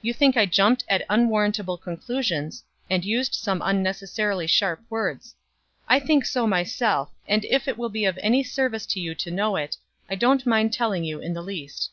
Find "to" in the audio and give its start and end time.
8.86-8.98, 9.16-9.30